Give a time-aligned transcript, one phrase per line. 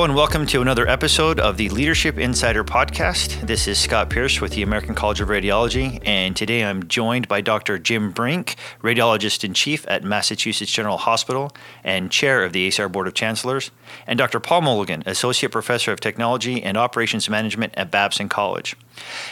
[0.00, 3.46] And welcome to another episode of the Leadership Insider Podcast.
[3.46, 7.42] This is Scott Pierce with the American College of Radiology, and today I'm joined by
[7.42, 7.78] Dr.
[7.78, 11.52] Jim Brink, Radiologist in Chief at Massachusetts General Hospital
[11.84, 13.70] and Chair of the ACR Board of Chancellors,
[14.06, 14.40] and Dr.
[14.40, 18.76] Paul Mulligan, Associate Professor of Technology and Operations Management at Babson College.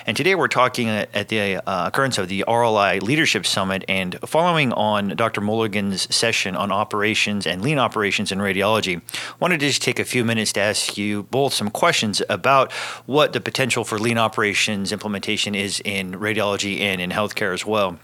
[0.06, 4.72] And today we're talking at the uh, occurrence of the RLI Leadership Summit and following
[4.72, 5.40] on Dr.
[5.40, 9.00] Mulligan's session on operations and lean operations in radiology,
[9.40, 12.72] wanted to just take a few minutes to ask you both some questions about
[13.06, 17.98] what the potential for lean operations implementation is in radiology and in healthcare as well.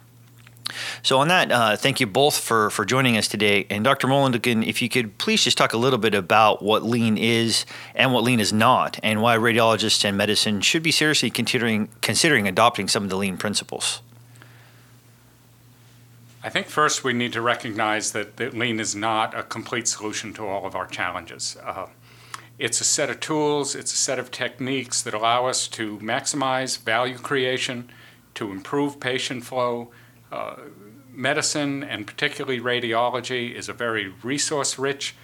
[1.02, 3.66] So, on that, uh, thank you both for, for joining us today.
[3.68, 4.06] And Dr.
[4.06, 8.12] Mulligan, if you could please just talk a little bit about what lean is and
[8.12, 12.88] what lean is not, and why radiologists and medicine should be seriously considering, considering adopting
[12.88, 14.00] some of the lean principles.
[16.42, 20.32] I think first we need to recognize that, that lean is not a complete solution
[20.34, 21.56] to all of our challenges.
[21.62, 21.86] Uh,
[22.58, 26.78] it's a set of tools, it's a set of techniques that allow us to maximize
[26.78, 27.90] value creation,
[28.34, 29.90] to improve patient flow,
[30.30, 30.56] uh,
[31.10, 35.14] medicine and particularly radiology is a very resource rich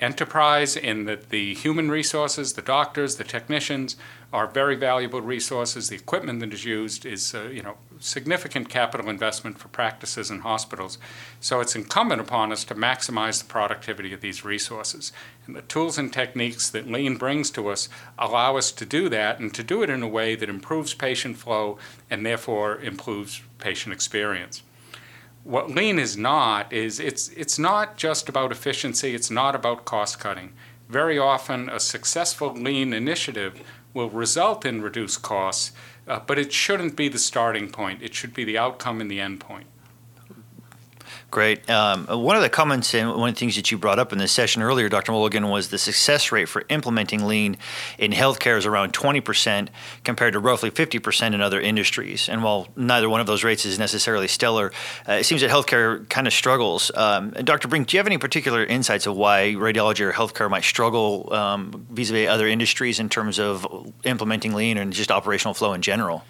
[0.00, 3.96] enterprise in that the human resources, the doctors, the technicians
[4.32, 5.88] are very valuable resources.
[5.88, 10.42] The equipment that is used is, uh, you know, significant capital investment for practices and
[10.42, 10.98] hospitals.
[11.40, 15.12] So it's incumbent upon us to maximize the productivity of these resources.
[15.46, 19.38] And the tools and techniques that Lean brings to us allow us to do that
[19.38, 21.78] and to do it in a way that improves patient flow
[22.10, 24.62] and therefore improves patient experience.
[25.44, 30.20] What Lean is not is it's, it's not just about efficiency, it's not about cost
[30.20, 30.52] cutting.
[30.88, 33.62] Very often, a successful Lean initiative
[33.94, 35.72] will result in reduced costs
[36.08, 38.02] uh, but it shouldn't be the starting point.
[38.02, 39.66] It should be the outcome and the end point.
[41.30, 41.68] Great.
[41.68, 44.18] Um, one of the comments and one of the things that you brought up in
[44.18, 45.12] this session earlier, Dr.
[45.12, 47.58] Mulligan, was the success rate for implementing lean
[47.98, 49.68] in healthcare is around 20%
[50.04, 52.30] compared to roughly 50% in other industries.
[52.30, 54.72] And while neither one of those rates is necessarily stellar,
[55.06, 56.90] uh, it seems that healthcare kind of struggles.
[56.94, 57.68] Um, Dr.
[57.68, 61.86] Brink, do you have any particular insights of why radiology or healthcare might struggle um,
[61.90, 63.66] vis-a-vis other industries in terms of
[64.04, 66.24] implementing lean and just operational flow in general?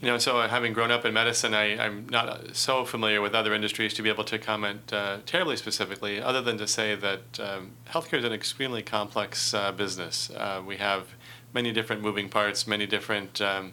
[0.00, 3.54] You know, so having grown up in medicine, I, am not so familiar with other
[3.54, 7.72] industries to be able to comment uh, terribly specifically, other than to say that um,
[7.88, 10.28] healthcare is an extremely complex uh, business.
[10.30, 11.14] Uh, we have
[11.54, 13.72] many different moving parts, many different um,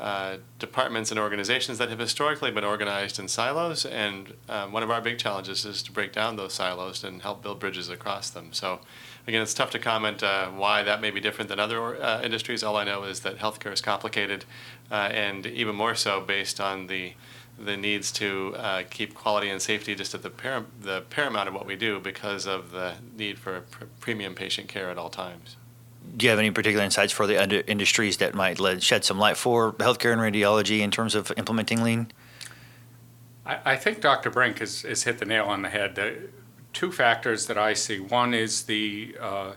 [0.00, 4.90] uh, departments and organizations that have historically been organized in silos, and um, one of
[4.90, 8.52] our big challenges is to break down those silos and help build bridges across them.
[8.52, 8.80] So
[9.28, 12.64] again, it's tough to comment uh, why that may be different than other uh, industries.
[12.64, 14.46] All I know is that healthcare is complicated,
[14.90, 17.12] uh, and even more so based on the
[17.60, 21.54] the needs to uh, keep quality and safety just at the, par- the paramount of
[21.54, 25.56] what we do because of the need for pr- premium patient care at all times.
[26.16, 29.18] Do you have any particular insights for the other industries that might let, shed some
[29.18, 32.12] light for healthcare and radiology in terms of implementing lean?
[33.44, 34.30] I, I think Dr.
[34.30, 35.96] Brink has, has hit the nail on the head
[36.72, 37.98] two factors that I see.
[37.98, 39.52] One is the uh,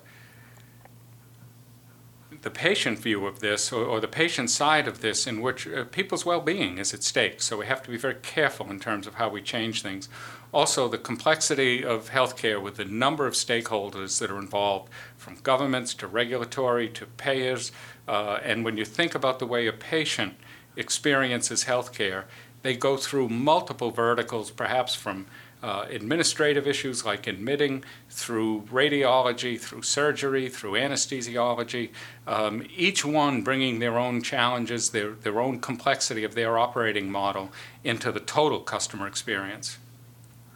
[2.41, 5.83] the patient view of this, or, or, the patient side of this, in which uh,
[5.85, 7.41] people's well-being is at stake.
[7.41, 10.09] So we have to be very careful in terms of how we change things.
[10.51, 15.93] Also, the complexity of healthcare with the number of stakeholders that are involved, from governments
[15.95, 17.71] to regulatory to payers.
[18.07, 20.33] Uh, and when you think about the way a patient
[20.75, 22.23] experiences healthcare,
[22.63, 25.27] they go through multiple verticals, perhaps from
[25.63, 31.89] uh, administrative issues like admitting, through radiology, through surgery, through anesthesiology,
[32.27, 37.51] um, each one bringing their own challenges, their, their own complexity of their operating model
[37.83, 39.77] into the total customer experience.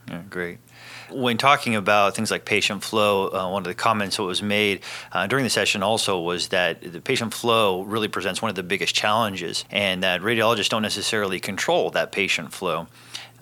[0.07, 0.59] Yeah, great.
[1.11, 4.81] When talking about things like patient flow, uh, one of the comments that was made
[5.11, 8.63] uh, during the session also was that the patient flow really presents one of the
[8.63, 12.87] biggest challenges, and that radiologists don't necessarily control that patient flow.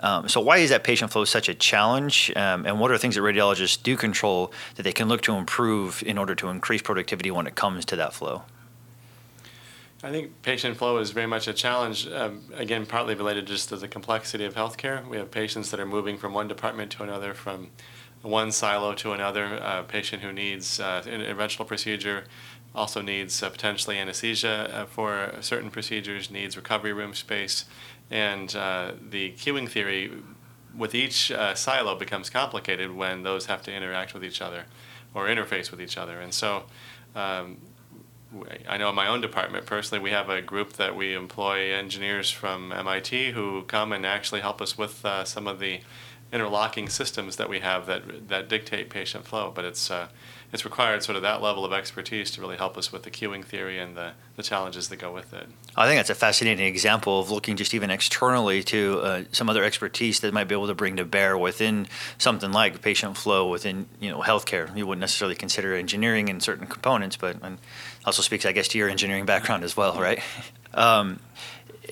[0.03, 2.31] Um, so, why is that patient flow such a challenge?
[2.35, 6.03] Um, and what are things that radiologists do control that they can look to improve
[6.05, 8.43] in order to increase productivity when it comes to that flow?
[10.03, 13.77] I think patient flow is very much a challenge, um, again, partly related just to
[13.77, 15.07] the complexity of healthcare.
[15.07, 17.69] We have patients that are moving from one department to another, from
[18.21, 19.55] one silo to another.
[19.55, 22.25] A patient who needs uh, an interventional procedure
[22.75, 27.65] also needs uh, potentially anesthesia uh, for certain procedures, needs recovery room space.
[28.09, 30.11] And uh, the queuing theory
[30.75, 34.65] with each uh, silo becomes complicated when those have to interact with each other
[35.13, 36.19] or interface with each other.
[36.19, 36.63] And so
[37.15, 37.57] um,
[38.67, 42.31] I know in my own department personally, we have a group that we employ engineers
[42.31, 45.81] from MIT who come and actually help us with uh, some of the
[46.33, 49.51] interlocking systems that we have that that dictate patient flow.
[49.53, 50.07] But it's uh,
[50.53, 53.43] it's required sort of that level of expertise to really help us with the queuing
[53.43, 55.47] theory and the, the challenges that go with it.
[55.75, 59.63] I think that's a fascinating example of looking just even externally to uh, some other
[59.63, 61.87] expertise that might be able to bring to bear within
[62.19, 64.75] something like patient flow within you know healthcare.
[64.77, 67.57] You wouldn't necessarily consider engineering in certain components, but and
[68.05, 70.21] also speaks, I guess, to your engineering background as well, right?
[70.75, 71.19] Um,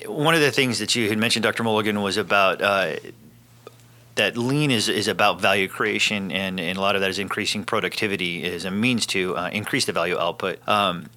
[0.06, 1.62] one of the things that you had mentioned, Dr.
[1.62, 2.96] Mulligan, was about uh,
[4.14, 7.64] that lean is, is about value creation, and, and a lot of that is increasing
[7.64, 10.66] productivity as a means to uh, increase the value output.
[10.68, 11.08] Um,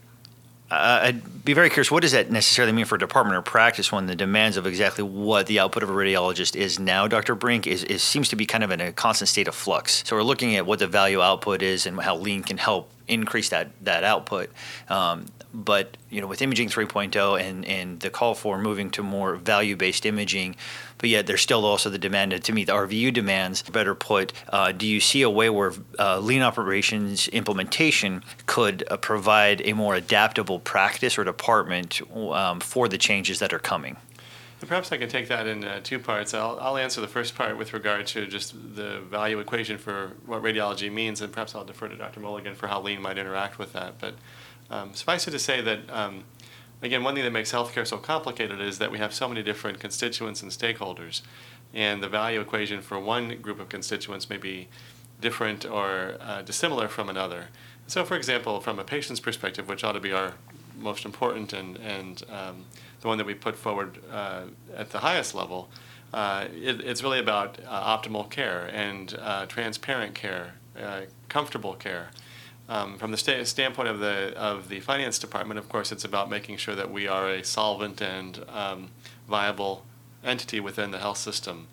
[0.72, 4.08] I'd be very curious, what does that necessarily mean for a department or practice when
[4.08, 7.36] the demands of exactly what the output of a radiologist is now, Dr.
[7.36, 10.04] Brink, is, is seems to be kind of in a constant state of flux.
[10.08, 13.50] So we're looking at what the value output is and how lean can help increase
[13.50, 14.50] that that output.
[14.90, 19.36] Um, but you know, with imaging 3.0 and and the call for moving to more
[19.36, 20.56] value-based imaging,
[20.98, 23.62] but yet there's still also the demand to meet the RVU demands.
[23.64, 28.98] Better put, uh, do you see a way where uh, lean operations implementation could uh,
[28.98, 33.98] provide a more adaptable practice or department um, for the changes that are coming?
[34.62, 36.34] Perhaps I can take that in uh, two parts.
[36.34, 40.42] I'll, I'll answer the first part with regard to just the value equation for what
[40.42, 42.22] radiology means, and perhaps I'll defer to Dr.
[42.22, 44.00] Mulligan for how lean might interact with that.
[44.00, 44.16] But
[44.70, 46.24] um, suffice it to say that, um,
[46.82, 49.80] again, one thing that makes healthcare so complicated is that we have so many different
[49.80, 51.22] constituents and stakeholders,
[51.74, 54.70] and the value equation for one group of constituents may be
[55.20, 57.48] different or uh, dissimilar from another.
[57.88, 60.34] So, for example, from a patient's perspective, which ought to be our
[60.78, 62.66] most important and, and um,
[63.02, 64.44] the one that we put forward uh,
[64.76, 65.70] at the highest level,
[66.14, 72.10] uh, it, it's really about uh, optimal care and uh, transparent care, uh, comfortable care.
[72.68, 76.30] Um, from the sta- standpoint of the of the finance department, of course, it's about
[76.32, 78.90] making sure that we are a solvent and um,
[79.28, 79.86] viable
[80.24, 81.68] entity within the health system.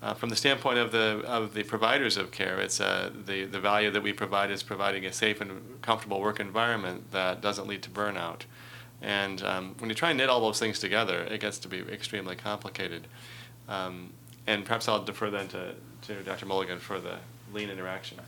[0.00, 3.58] Uh, from the standpoint of the of the providers of care, it's uh, the the
[3.58, 7.82] value that we provide is providing a safe and comfortable work environment that doesn't lead
[7.82, 8.42] to burnout.
[9.02, 11.80] And um, when you try and knit all those things together, it gets to be
[11.80, 13.06] extremely complicated.
[13.68, 14.10] Um,
[14.46, 16.46] and perhaps I'll defer then to, to Dr.
[16.46, 17.18] Mulligan for the
[17.52, 18.18] lean interaction.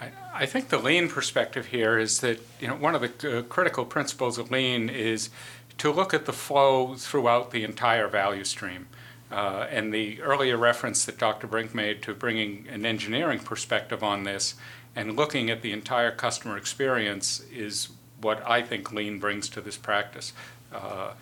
[0.00, 3.42] I, I think the lean perspective here is that you know one of the uh,
[3.42, 5.30] critical principles of lean is
[5.78, 8.88] to look at the flow throughout the entire value stream.
[9.30, 11.46] Uh, and the earlier reference that Dr.
[11.46, 14.54] Brink made to bringing an engineering perspective on this
[14.96, 17.90] and looking at the entire customer experience is
[18.20, 20.32] what I think lean brings to this practice.
[20.72, 21.12] Uh,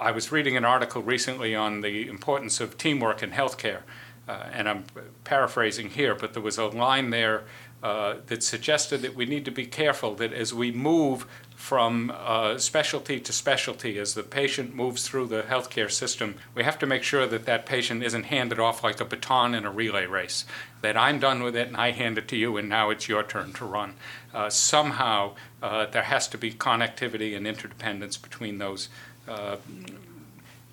[0.00, 3.82] I was reading an article recently on the importance of teamwork in healthcare,
[4.28, 4.84] uh, and I'm
[5.24, 7.44] paraphrasing here, but there was a line there
[7.82, 12.58] uh, that suggested that we need to be careful that as we move from uh,
[12.58, 16.34] specialty to specialty as the patient moves through the healthcare system.
[16.54, 19.64] We have to make sure that that patient isn't handed off like a baton in
[19.64, 20.44] a relay race,
[20.80, 23.22] that I'm done with it and I hand it to you and now it's your
[23.22, 23.94] turn to run.
[24.34, 28.88] Uh, somehow uh, there has to be connectivity and interdependence between those
[29.28, 29.56] uh,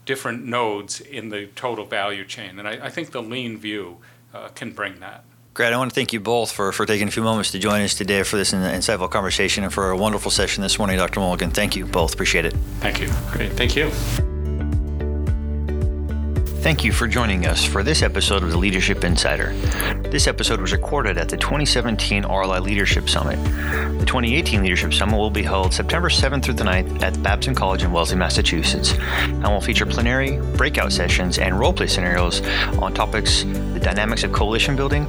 [0.05, 2.57] different nodes in the total value chain.
[2.57, 3.97] And I, I think the lean view
[4.53, 5.23] can bring that.
[5.55, 5.71] Great.
[5.71, 7.95] I want to thank you both for, for taking a few moments to join us
[7.95, 11.21] today for this insightful conversation and for a wonderful session this morning, Dr.
[11.21, 11.49] Mulligan.
[11.49, 12.13] Thank you both.
[12.13, 12.53] Appreciate it.
[12.81, 13.07] Thank you.
[13.31, 13.53] Great.
[13.53, 13.89] Thank you.
[16.65, 19.53] Thank you for joining us for this episode of the Leadership Insider.
[20.09, 23.35] This episode was recorded at the 2017 RLI Leadership Summit.
[23.99, 27.83] The 2018 Leadership Summit will be held September 7th through the 9th at Babson College
[27.83, 32.41] in Wellesley, Massachusetts, and will feature plenary, breakout sessions, and role play scenarios
[32.79, 35.07] on topics the dynamics of coalition building,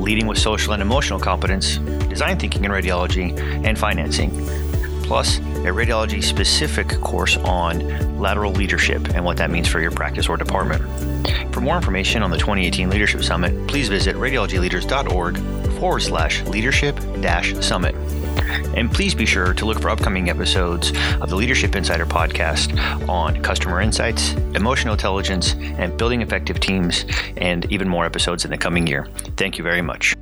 [0.00, 1.78] leading with social and emotional competence,
[2.08, 4.30] design thinking in radiology, and financing
[5.12, 10.26] plus a radiology specific course on lateral leadership and what that means for your practice
[10.26, 10.82] or department.
[11.52, 15.36] For more information on the 2018 Leadership Summit, please visit radiologyleaders.org
[15.78, 17.94] forward slash leadership dash summit.
[18.74, 23.42] And please be sure to look for upcoming episodes of the Leadership Insider podcast on
[23.42, 27.04] customer insights, emotional intelligence, and building effective teams,
[27.36, 29.06] and even more episodes in the coming year.
[29.36, 30.16] Thank you very much.